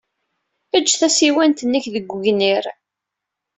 [0.77, 2.63] Ejj tasiwant-nnek deg wegnir.